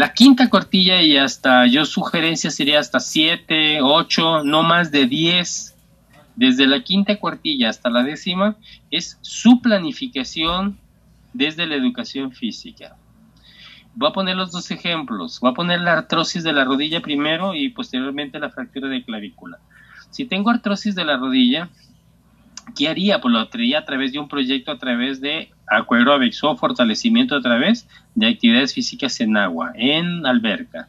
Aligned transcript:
La 0.00 0.14
quinta 0.14 0.48
cuartilla 0.48 1.02
y 1.02 1.18
hasta, 1.18 1.66
yo 1.66 1.84
sugerencia 1.84 2.50
sería 2.50 2.80
hasta 2.80 3.00
siete, 3.00 3.82
ocho, 3.82 4.42
no 4.44 4.62
más 4.62 4.90
de 4.90 5.04
diez. 5.04 5.76
Desde 6.36 6.66
la 6.66 6.82
quinta 6.82 7.18
cuartilla 7.18 7.68
hasta 7.68 7.90
la 7.90 8.02
décima 8.02 8.56
es 8.90 9.18
su 9.20 9.60
planificación 9.60 10.78
desde 11.34 11.66
la 11.66 11.74
educación 11.74 12.32
física. 12.32 12.96
Voy 13.94 14.08
a 14.08 14.14
poner 14.14 14.36
los 14.36 14.52
dos 14.52 14.70
ejemplos. 14.70 15.38
Voy 15.38 15.50
a 15.50 15.54
poner 15.54 15.82
la 15.82 15.92
artrosis 15.92 16.44
de 16.44 16.54
la 16.54 16.64
rodilla 16.64 17.02
primero 17.02 17.54
y 17.54 17.68
posteriormente 17.68 18.38
la 18.38 18.48
fractura 18.48 18.88
de 18.88 19.04
clavícula. 19.04 19.58
Si 20.08 20.24
tengo 20.24 20.48
artrosis 20.48 20.94
de 20.94 21.04
la 21.04 21.18
rodilla, 21.18 21.68
¿qué 22.74 22.88
haría? 22.88 23.20
Pues 23.20 23.32
lo 23.34 23.40
haría 23.40 23.80
a 23.80 23.84
través 23.84 24.12
de 24.12 24.18
un 24.18 24.28
proyecto, 24.28 24.72
a 24.72 24.78
través 24.78 25.20
de 25.20 25.50
acuerdo 25.70 26.12
o 26.14 26.56
fortalecimiento 26.56 27.36
a 27.36 27.40
través 27.40 27.88
de 28.14 28.26
actividades 28.26 28.74
físicas 28.74 29.20
en 29.20 29.36
agua, 29.36 29.72
en 29.74 30.26
alberca. 30.26 30.88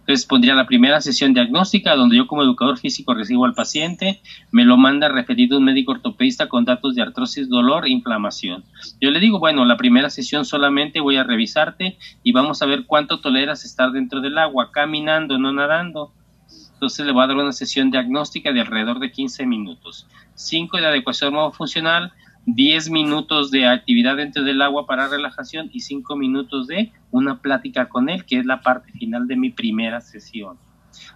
Entonces 0.00 0.26
pondría 0.26 0.54
la 0.54 0.66
primera 0.66 1.00
sesión 1.00 1.34
diagnóstica 1.34 1.94
donde 1.94 2.16
yo 2.16 2.26
como 2.26 2.42
educador 2.42 2.78
físico 2.78 3.14
recibo 3.14 3.44
al 3.44 3.54
paciente, 3.54 4.20
me 4.50 4.64
lo 4.64 4.76
manda 4.76 5.08
referido 5.08 5.58
un 5.58 5.64
médico 5.64 5.92
ortopedista 5.92 6.48
con 6.48 6.64
datos 6.64 6.94
de 6.94 7.02
artrosis, 7.02 7.48
dolor 7.48 7.86
inflamación. 7.86 8.64
Yo 9.00 9.10
le 9.10 9.20
digo, 9.20 9.38
bueno, 9.38 9.64
la 9.64 9.76
primera 9.76 10.10
sesión 10.10 10.44
solamente 10.44 11.00
voy 11.00 11.16
a 11.16 11.22
revisarte 11.22 11.96
y 12.22 12.32
vamos 12.32 12.62
a 12.62 12.66
ver 12.66 12.86
cuánto 12.86 13.20
toleras 13.20 13.64
estar 13.64 13.92
dentro 13.92 14.20
del 14.20 14.38
agua, 14.38 14.72
caminando, 14.72 15.38
no 15.38 15.52
nadando. 15.52 16.12
Entonces 16.72 17.04
le 17.04 17.12
voy 17.12 17.22
a 17.22 17.26
dar 17.26 17.36
una 17.36 17.52
sesión 17.52 17.90
diagnóstica 17.90 18.52
de 18.52 18.62
alrededor 18.62 18.98
de 19.00 19.12
15 19.12 19.46
minutos. 19.46 20.06
5 20.34 20.78
de 20.78 20.86
adecuación 20.86 21.52
funcional, 21.52 22.12
10 22.46 22.90
minutos 22.90 23.50
de 23.50 23.66
actividad 23.66 24.16
dentro 24.16 24.42
del 24.42 24.62
agua 24.62 24.86
para 24.86 25.08
relajación 25.08 25.70
y 25.72 25.80
5 25.80 26.16
minutos 26.16 26.66
de 26.66 26.92
una 27.10 27.40
plática 27.40 27.88
con 27.88 28.08
él, 28.08 28.24
que 28.24 28.38
es 28.38 28.46
la 28.46 28.60
parte 28.60 28.92
final 28.92 29.26
de 29.26 29.36
mi 29.36 29.50
primera 29.50 30.00
sesión. 30.00 30.58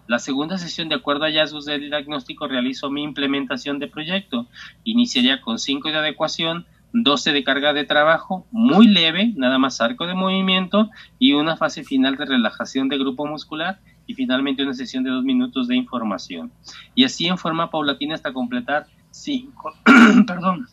La 0.07 0.19
segunda 0.19 0.59
sesión, 0.59 0.89
de 0.89 0.95
acuerdo 0.97 1.25
a 1.25 1.29
hallazgos 1.29 1.65
del 1.65 1.91
diagnóstico, 1.91 2.47
realizo 2.47 2.91
mi 2.91 3.03
implementación 3.03 3.79
de 3.79 3.89
proyecto. 3.89 4.47
Iniciaría 4.85 5.41
con 5.41 5.59
5 5.59 5.89
de 5.89 5.97
adecuación, 5.97 6.67
12 6.93 7.33
de 7.33 7.43
carga 7.43 7.73
de 7.73 7.85
trabajo, 7.85 8.47
muy 8.53 8.87
leve, 8.87 9.33
nada 9.37 9.59
más 9.59 9.81
arco 9.81 10.07
de 10.07 10.15
movimiento 10.15 10.91
y 11.19 11.33
una 11.33 11.57
fase 11.57 11.83
final 11.83 12.17
de 12.17 12.25
relajación 12.25 12.89
de 12.89 12.99
grupo 12.99 13.27
muscular 13.27 13.81
y 14.07 14.15
finalmente 14.15 14.63
una 14.63 14.75
sesión 14.75 15.03
de 15.03 15.11
2 15.11 15.25
minutos 15.25 15.67
de 15.67 15.75
información. 15.75 16.53
Y 16.95 17.05
así 17.05 17.27
en 17.27 17.39
forma 17.39 17.71
paulatina 17.71 18.15
hasta 18.15 18.33
completar 18.33 18.87
5, 19.11 19.73
perdón, 20.27 20.69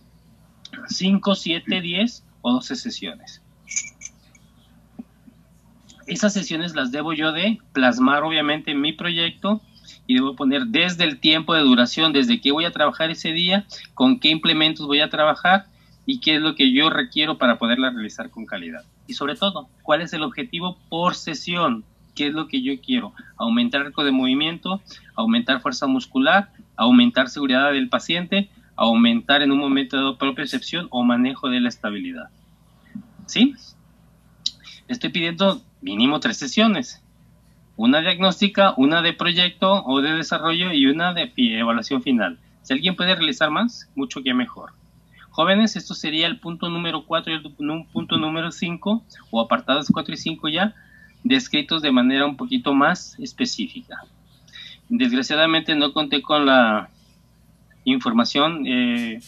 5, 0.92 1.36
7, 1.36 1.82
10 1.82 2.24
o 2.42 2.54
12 2.54 2.76
sesiones. 2.76 3.42
Esas 6.08 6.34
sesiones 6.34 6.76
las 6.76 6.92
debo 6.92 7.14
yo 7.14 7.32
de 7.32 7.60
plasmar 7.74 8.24
obviamente 8.24 8.72
en 8.72 8.82
mi 8.82 8.92
proyecto 8.92 9.62
y 10.08 10.16
debo 10.16 10.36
poner 10.36 10.66
desde 10.66 11.04
el 11.04 11.20
tiempo 11.20 11.54
de 11.54 11.62
duración, 11.62 12.12
desde 12.12 12.42
qué 12.42 12.52
voy 12.52 12.66
a 12.66 12.72
trabajar 12.72 13.12
ese 13.12 13.32
día, 13.32 13.66
con 13.94 14.20
qué 14.20 14.30
implementos 14.30 14.88
voy 14.88 15.00
a 15.00 15.10
trabajar 15.10 15.68
y 16.06 16.20
qué 16.20 16.36
es 16.36 16.42
lo 16.42 16.56
que 16.56 16.74
yo 16.74 16.90
requiero 16.90 17.38
para 17.38 17.58
poderla 17.58 17.92
realizar 17.92 18.30
con 18.30 18.46
calidad. 18.46 18.84
Y 19.08 19.14
sobre 19.14 19.36
todo, 19.36 19.70
cuál 19.84 20.02
es 20.02 20.14
el 20.14 20.24
objetivo 20.24 20.78
por 20.90 21.16
sesión, 21.16 21.86
qué 22.16 22.28
es 22.28 22.34
lo 22.34 22.48
que 22.48 22.62
yo 22.62 22.74
quiero. 22.82 23.14
Aumentar 23.38 23.82
el 23.82 23.88
arco 23.88 24.04
de 24.04 24.12
movimiento, 24.12 24.82
aumentar 25.16 25.62
fuerza 25.62 25.88
muscular, 25.88 26.52
aumentar 26.76 27.30
seguridad 27.30 27.72
del 27.72 27.90
paciente 27.90 28.50
aumentar 28.76 29.42
en 29.42 29.52
un 29.52 29.60
momento 29.60 29.98
dado 29.98 30.18
excepción 30.38 30.88
o 30.90 31.04
manejo 31.04 31.50
de 31.50 31.60
la 31.60 31.70
estabilidad. 31.70 32.30
¿Sí? 33.26 33.54
Estoy 34.88 35.10
pidiendo 35.10 35.62
mínimo 35.82 36.20
tres 36.20 36.38
sesiones. 36.38 37.02
Una 37.78 38.02
diagnóstica, 38.02 38.74
una 38.78 39.02
de 39.02 39.14
proyecto 39.14 39.84
o 39.86 40.02
de 40.02 40.14
desarrollo 40.14 40.74
y 40.74 40.86
una 40.86 41.14
de 41.14 41.32
evaluación 41.36 42.02
final. 42.02 42.40
Si 42.62 42.74
alguien 42.74 42.96
puede 42.96 43.16
realizar 43.16 43.50
más, 43.50 43.90
mucho 43.96 44.22
que 44.22 44.34
mejor. 44.34 44.74
Jóvenes, 45.30 45.78
esto 45.78 45.94
sería 45.94 46.28
el 46.28 46.40
punto 46.40 46.70
número 46.70 47.06
4 47.06 47.32
y 47.32 47.36
el 47.38 47.86
punto 47.86 48.18
número 48.18 48.52
5, 48.52 49.04
o 49.32 49.42
apartados 49.42 49.88
4 49.92 50.14
y 50.14 50.18
5 50.18 50.50
ya, 50.50 50.76
descritos 51.24 51.82
de 51.82 51.92
manera 51.92 52.26
un 52.26 52.36
poquito 52.36 52.74
más 52.74 53.18
específica. 53.18 54.04
Desgraciadamente 54.90 55.74
no 55.74 55.94
conté 55.94 56.22
con 56.22 56.46
la 56.46 56.90
información 57.86 58.66
eh, 58.68 59.20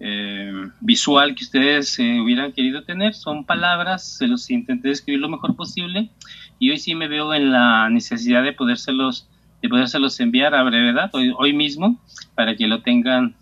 eh, 0.00 0.52
visual 0.80 1.34
que 1.34 1.44
ustedes 1.44 1.98
eh, 1.98 2.20
hubieran 2.20 2.52
querido 2.52 2.84
tener. 2.84 3.14
Son 3.14 3.44
palabras, 3.44 4.16
se 4.18 4.26
los 4.26 4.50
intenté 4.50 4.90
escribir 4.90 5.20
lo 5.20 5.28
mejor 5.28 5.56
posible 5.56 6.10
y 6.58 6.70
hoy 6.70 6.78
sí 6.78 6.94
me 6.94 7.08
veo 7.08 7.34
en 7.34 7.52
la 7.52 7.88
necesidad 7.90 8.42
de 8.42 8.52
podérselos, 8.52 9.28
de 9.62 9.68
podérselos 9.68 10.18
enviar 10.20 10.54
a 10.54 10.62
brevedad, 10.62 11.10
hoy, 11.12 11.32
hoy 11.36 11.52
mismo, 11.52 12.00
para 12.34 12.56
que 12.56 12.66
lo 12.66 12.82
tengan 12.82 13.34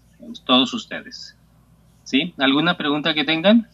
todos 0.45 0.73
ustedes. 0.75 1.37
¿Sí? 2.05 2.35
¿Alguna 2.39 2.77
pregunta 2.77 3.15
que 3.15 3.25
tengan? 3.25 3.69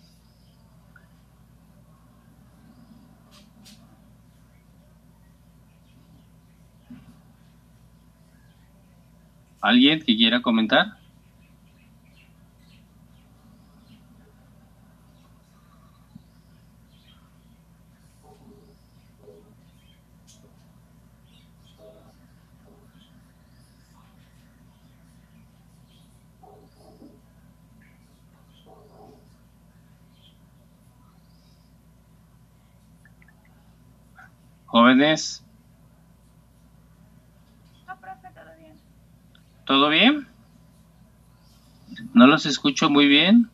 ¿Alguien 9.61 10.01
que 10.01 10.17
quiera 10.17 10.43
comentar? 10.43 10.87
Jóvenes. 34.67 35.48
¿Todo 39.69 39.91
bien? 39.91 40.27
¿No 42.15 42.27
los 42.27 42.47
escucho 42.47 42.89
muy 42.89 43.07
bien? 43.07 43.51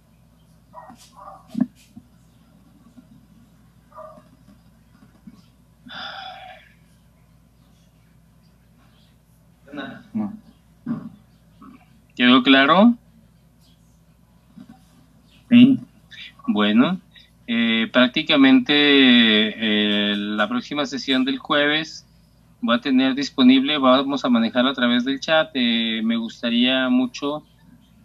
¿Quedó 12.15 12.45
claro? 12.45 12.95
Sí. 15.51 15.81
Bueno, 16.47 17.01
eh, 17.49 17.91
prácticamente 17.93 18.73
eh, 18.77 20.15
la 20.17 20.49
próxima 20.49 20.87
sesión 20.87 21.25
del 21.25 21.39
jueves 21.39 22.07
voy 22.65 22.77
a 22.77 22.81
tener 22.81 23.15
disponible, 23.15 23.77
vamos 23.77 24.25
a 24.25 24.31
manejarlo 24.31 24.71
a 24.71 24.75
través 24.75 25.05
del 25.05 25.21
chat. 25.21 25.51
Eh, 25.53 26.01
me 26.03 26.17
gustaría 26.17 26.89
mucho 26.89 27.45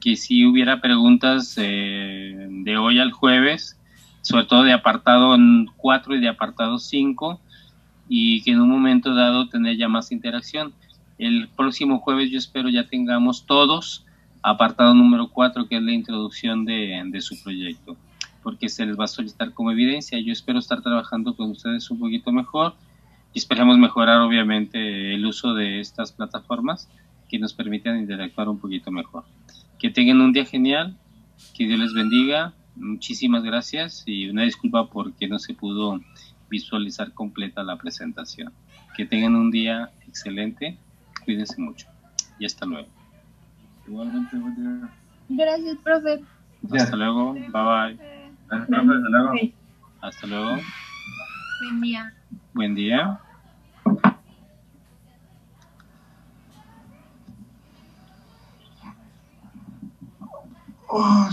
que 0.02 0.18
si 0.18 0.46
hubiera 0.46 0.82
preguntas 0.82 1.56
eh, 1.58 2.36
de 2.50 2.78
hoy 2.78 3.00
al 3.00 3.14
jueves, 3.14 3.80
sobre 4.22 4.44
todo 4.44 4.64
de 4.64 4.74
apartado 4.74 5.38
4 5.78 6.16
y 6.16 6.20
de 6.20 6.28
apartado 6.28 6.78
5, 6.78 7.40
y 8.10 8.42
que 8.44 8.52
en 8.52 8.60
un 8.60 8.70
momento 8.70 9.16
dado 9.16 9.48
tener 9.48 9.78
ya 9.78 9.88
más 9.88 10.12
interacción. 10.12 10.74
El 11.18 11.48
próximo 11.48 12.00
jueves 12.00 12.30
yo 12.30 12.38
espero 12.38 12.68
ya 12.68 12.86
tengamos 12.86 13.46
todos 13.46 14.06
apartado 14.42 14.94
número 14.94 15.30
4, 15.30 15.70
que 15.70 15.78
es 15.78 15.84
la 15.84 15.94
introducción 15.94 16.66
de, 16.66 17.02
de 17.06 17.22
su 17.22 17.42
proyecto, 17.42 17.96
porque 18.44 18.68
se 18.68 18.86
les 18.86 19.00
va 19.00 19.06
a 19.06 19.08
solicitar 19.08 19.54
como 19.54 19.72
evidencia. 19.72 20.20
Yo 20.20 20.34
espero 20.34 20.60
estar 20.60 20.82
trabajando 20.82 21.34
con 21.34 21.50
ustedes 21.52 21.90
un 21.90 22.00
poquito 22.00 22.34
mejor 22.34 22.76
y 23.34 23.40
esperemos 23.40 23.78
mejorar 23.78 24.22
obviamente 24.22 25.14
el 25.14 25.26
uso 25.26 25.54
de 25.54 25.80
estas 25.80 26.12
plataformas 26.12 26.90
que 27.30 27.40
nos 27.40 27.54
permitan 27.54 27.98
interactuar 27.98 28.50
un 28.50 28.60
poquito 28.60 28.92
mejor. 28.92 29.24
Que 29.78 29.90
tengan 29.90 30.22
un 30.22 30.34
día 30.34 30.46
genial, 30.46 30.98
que 31.56 31.66
Dios 31.66 31.80
les 31.80 31.94
bendiga, 31.94 32.54
muchísimas 32.76 33.44
gracias 33.44 34.04
y 34.06 34.30
una 34.30 34.44
disculpa 34.44 34.90
porque 34.90 35.28
no 35.28 35.40
se 35.40 35.54
pudo 35.54 36.00
visualizar 36.50 37.14
completa 37.14 37.64
la 37.64 37.78
presentación. 37.78 38.52
Que 38.98 39.06
tengan 39.06 39.36
un 39.36 39.52
día 39.52 39.92
excelente, 40.08 40.78
cuídense 41.24 41.62
mucho 41.62 41.88
y 42.40 42.46
hasta 42.46 42.66
luego. 42.66 42.88
Igualmente, 43.88 44.38
Gracias, 45.30 45.78
profe. 45.84 46.24
Hasta 46.72 46.96
luego, 46.96 47.34
bye 47.34 47.50
bye. 47.50 48.00
Hasta 48.50 48.82
luego. 48.82 49.34
Hasta 50.02 50.28
luego. 50.28 50.58
Buen 51.60 51.82
día. 51.82 52.14
Buen 52.54 52.74
día. 52.76 53.20
Oh, 60.88 61.30